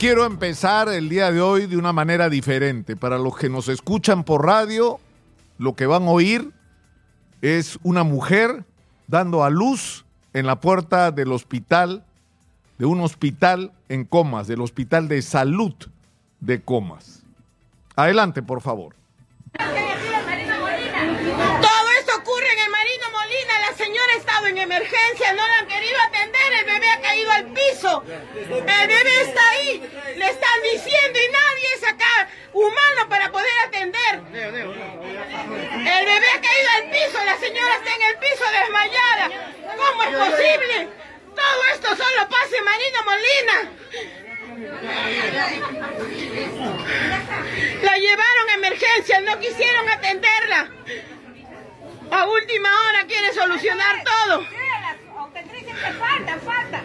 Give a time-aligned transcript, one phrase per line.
[0.00, 2.96] quiero empezar el día de hoy de una manera diferente.
[2.96, 4.98] Para los que nos escuchan por radio,
[5.58, 6.52] lo que van a oír
[7.42, 8.64] es una mujer
[9.08, 12.02] dando a luz en la puerta del hospital,
[12.78, 15.74] de un hospital en comas, del hospital de salud
[16.40, 17.22] de comas.
[17.94, 18.94] Adelante, por favor.
[24.50, 28.04] en emergencia, no la han querido atender, el bebé ha caído al piso.
[28.06, 29.82] El bebé está ahí,
[30.16, 34.20] le están diciendo y nadie es acá humano para poder atender.
[34.32, 39.30] El bebé ha caído al piso, la señora está en el piso desmayada.
[39.76, 40.88] ¿Cómo es posible?
[41.34, 43.56] Todo esto solo pasa en Marina Molina.
[47.82, 50.70] La llevaron a emergencia, no quisieron atenderla.
[52.12, 54.44] A última hora quiere solucionar todo.
[55.98, 56.82] Falta, falta.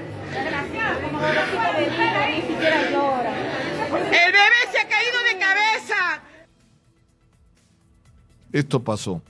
[3.96, 6.24] El bebé se ha caído de cabeza.
[8.52, 9.22] Esto pasó.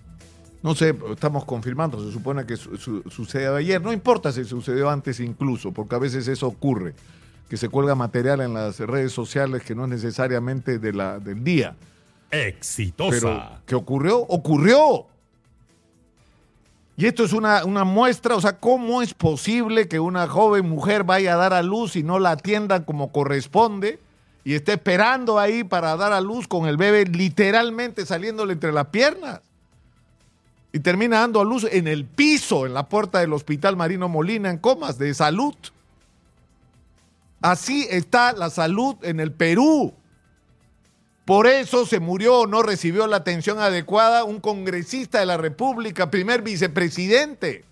[0.63, 3.79] No sé, estamos confirmando, se supone que sucedió ayer.
[3.81, 6.95] No importa si sucedió antes incluso, porque a veces eso ocurre,
[7.47, 11.43] que se cuelga material en las redes sociales que no es necesariamente de la, del
[11.43, 11.75] día.
[12.31, 13.19] Exitosa.
[13.19, 14.17] Pero, ¿qué ocurrió?
[14.17, 15.05] ¡Ocurrió!
[16.97, 21.03] Y esto es una, una, muestra, o sea, ¿cómo es posible que una joven mujer
[21.03, 23.99] vaya a dar a luz y no la atiendan como corresponde
[24.45, 28.87] y esté esperando ahí para dar a luz con el bebé literalmente saliéndole entre las
[28.87, 29.41] piernas?
[30.71, 34.49] Y termina dando a luz en el piso, en la puerta del Hospital Marino Molina,
[34.49, 35.55] en comas de salud.
[37.41, 39.93] Así está la salud en el Perú.
[41.25, 46.11] Por eso se murió o no recibió la atención adecuada un congresista de la República,
[46.11, 47.65] primer vicepresidente.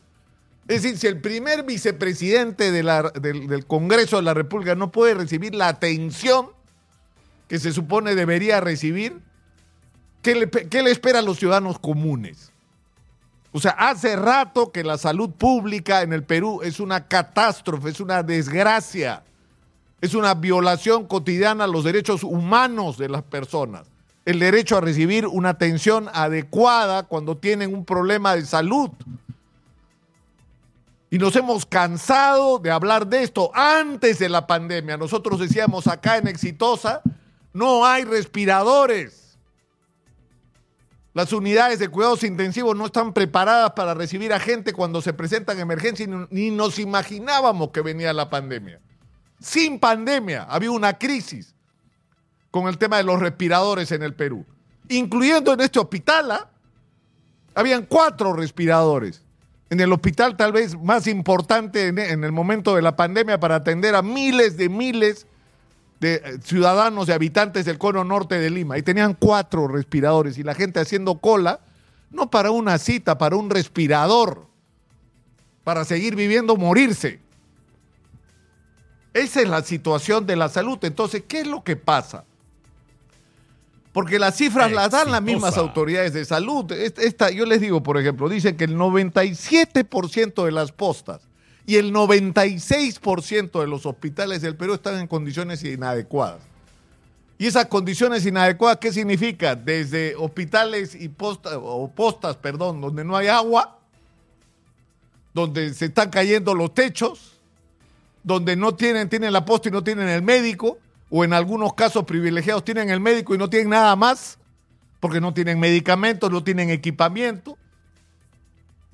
[0.68, 5.68] Es decir, si el primer vicepresidente del, Congreso de la República no puede recibir la
[5.68, 6.50] atención
[7.48, 9.20] que se supone debería recibir,
[10.24, 12.52] ¿qué le, qué le espera a los ciudadanos comunes?
[13.52, 18.00] O sea, hace rato que la salud pública en el Perú es una catástrofe, es
[18.00, 19.24] una desgracia.
[20.04, 23.88] Es una violación cotidiana a los derechos humanos de las personas.
[24.26, 28.90] El derecho a recibir una atención adecuada cuando tienen un problema de salud.
[31.10, 34.98] Y nos hemos cansado de hablar de esto antes de la pandemia.
[34.98, 37.02] Nosotros decíamos acá en Exitosa,
[37.54, 39.38] no hay respiradores.
[41.14, 45.62] Las unidades de cuidados intensivos no están preparadas para recibir a gente cuando se presentan
[45.62, 48.82] emergencias ni nos imaginábamos que venía la pandemia
[49.44, 51.54] sin pandemia, había una crisis
[52.50, 54.46] con el tema de los respiradores en el Perú,
[54.88, 56.50] incluyendo en este hospital, ¿ah?
[57.54, 59.22] habían cuatro respiradores.
[59.70, 63.96] En el hospital tal vez más importante en, el momento de la pandemia para atender
[63.96, 65.26] a miles de miles
[66.00, 68.78] de eh, ciudadanos y habitantes del cono norte de Lima.
[68.78, 71.60] Y tenían cuatro respiradores y la gente haciendo cola,
[72.12, 74.46] no para una cita, para un respirador,
[75.64, 77.20] para seguir viviendo, morirse.
[79.14, 80.78] Esa es la situación de la salud.
[80.82, 82.24] Entonces, ¿qué es lo que pasa?
[83.92, 86.72] Porque las cifras las dan las mismas autoridades de salud.
[86.72, 91.22] Esta, yo les digo, por ejemplo, dicen que el 97% de las postas
[91.68, 96.42] y el 96% de los hospitales del Perú están en condiciones inadecuadas.
[97.38, 99.56] ¿Y esas condiciones inadecuadas qué significa?
[99.56, 103.78] Desde hospitales y postas, o postas, perdón, donde no hay agua,
[105.34, 107.33] donde se están cayendo los techos,
[108.24, 110.78] donde no tienen, tienen la posta y no tienen el médico,
[111.10, 114.40] o en algunos casos privilegiados tienen el médico y no tienen nada más,
[115.00, 117.58] porque no tienen medicamentos, no tienen equipamiento,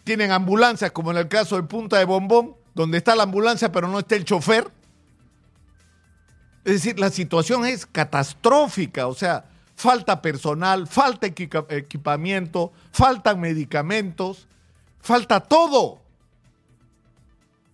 [0.03, 3.87] tienen ambulancias, como en el caso de Punta de Bombón, donde está la ambulancia pero
[3.87, 4.69] no está el chofer.
[6.65, 14.47] Es decir, la situación es catastrófica, o sea, falta personal, falta equipamiento, faltan medicamentos,
[14.99, 16.01] falta todo.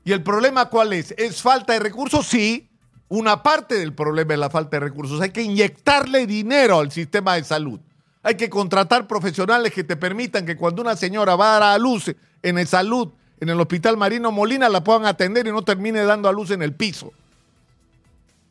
[0.06, 1.14] ¿Y el problema cuál es?
[1.18, 2.28] ¿Es falta de recursos?
[2.28, 2.70] Sí.
[3.10, 5.20] Una parte del problema es la falta de recursos.
[5.20, 7.80] Hay que inyectarle dinero al sistema de salud.
[8.22, 11.78] Hay que contratar profesionales que te permitan que cuando una señora va a dar a
[11.80, 16.04] luz en el salud, en el Hospital Marino Molina, la puedan atender y no termine
[16.04, 17.12] dando a luz en el piso.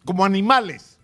[0.04, 0.98] Como animales.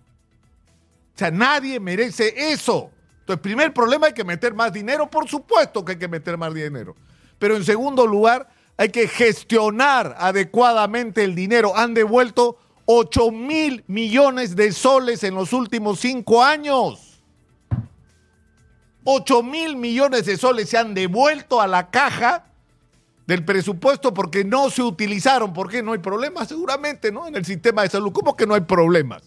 [1.15, 2.91] O sea, nadie merece eso.
[3.21, 5.09] Entonces, primer problema hay que meter más dinero.
[5.09, 6.97] Por supuesto que hay que meter más dinero.
[7.39, 11.77] Pero en segundo lugar, hay que gestionar adecuadamente el dinero.
[11.77, 17.23] Han devuelto 8 mil millones de soles en los últimos cinco años.
[19.05, 22.47] 8 mil millones de soles se han devuelto a la caja
[23.27, 25.53] del presupuesto porque no se utilizaron.
[25.53, 25.83] ¿Por qué?
[25.83, 27.29] No hay problemas, seguramente, ¿no?
[27.29, 28.13] En el sistema de salud.
[28.13, 29.23] ¿Cómo que no hay problemas?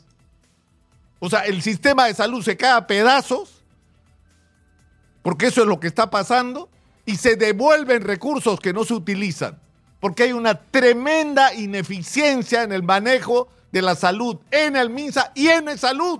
[1.19, 3.63] O sea, el sistema de salud se cae a pedazos,
[5.21, 6.67] porque eso es lo que está pasando,
[7.05, 9.59] y se devuelven recursos que no se utilizan,
[10.00, 15.47] porque hay una tremenda ineficiencia en el manejo de la salud en el MINSA y
[15.47, 16.19] en el salud,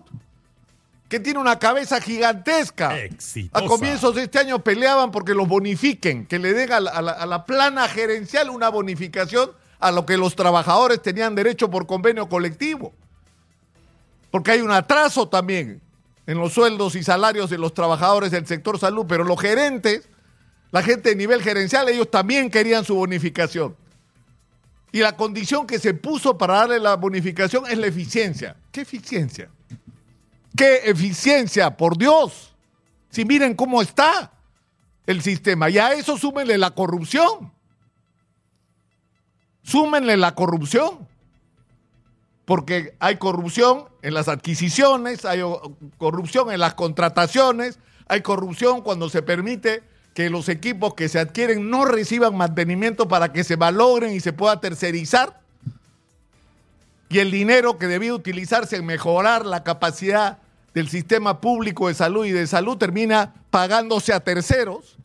[1.08, 2.98] que tiene una cabeza gigantesca.
[2.98, 3.64] Exitosa.
[3.64, 7.02] A comienzos de este año peleaban porque los bonifiquen, que le den a la, a
[7.02, 11.86] la- a la plana gerencial una bonificación a lo que los trabajadores tenían derecho por
[11.86, 12.94] convenio colectivo.
[14.32, 15.80] Porque hay un atraso también
[16.26, 20.08] en los sueldos y salarios de los trabajadores del sector salud, pero los gerentes,
[20.74, 23.76] la gente de nivel gerencial, ellos también querían su bonificación.
[24.92, 28.56] Y la condición que se puso para darle la bonificación es la eficiencia.
[28.72, 29.50] ¿Qué eficiencia?
[30.58, 31.78] ¿Qué eficiencia?
[31.78, 32.56] Por Dios.
[33.12, 34.32] Si miren cómo está
[35.06, 35.70] el sistema.
[35.70, 37.54] Y a eso súmenle la corrupción.
[39.62, 41.08] Súmenle la corrupción.
[42.46, 45.42] Porque hay corrupción en las adquisiciones, hay
[46.00, 47.78] corrupción en las contrataciones,
[48.08, 53.34] hay corrupción cuando se permite que los equipos que se adquieren no reciban mantenimiento para
[53.34, 55.40] que se valogren y se pueda tercerizar.
[57.10, 60.40] Y el dinero que debía utilizarse en mejorar la capacidad
[60.74, 64.98] del sistema público de salud y de salud termina pagándose a terceros.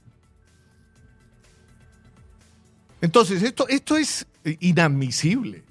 [3.01, 4.27] Entonces, esto, esto es
[4.61, 5.63] inadmisible.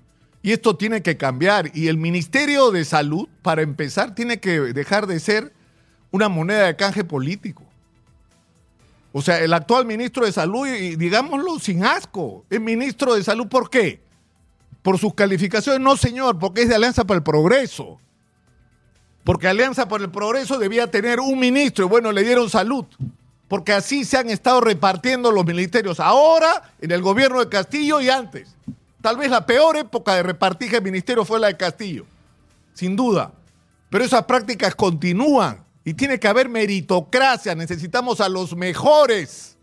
[0.41, 1.71] Y esto tiene que cambiar.
[1.73, 5.51] Y el Ministerio de Salud, para empezar, tiene que dejar de ser
[6.11, 7.66] una moneda de canje político.
[9.17, 13.47] O sea, el actual ministro de Salud, y digámoslo sin asco, es ministro de Salud,
[13.47, 13.99] ¿por qué?
[14.83, 17.99] Por sus calificaciones, no señor, porque es de Alianza para el Progreso.
[19.23, 22.85] Porque Alianza por el Progreso debía tener un ministro y bueno, le dieron salud.
[23.47, 28.11] Porque así se han estado repartiendo los ministerios ahora, en el gobierno de Castillo y
[28.11, 28.55] antes.
[29.01, 32.05] Tal vez la peor época de repartir el ministerio fue la de Castillo,
[32.75, 33.31] sin duda.
[33.89, 37.55] Pero esas prácticas continúan y tiene que haber meritocracia.
[37.55, 39.55] Necesitamos a los mejores,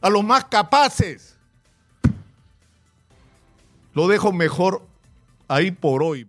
[0.00, 1.34] a los más capaces.
[3.94, 4.86] Lo dejo mejor
[5.48, 6.22] ahí por hoy.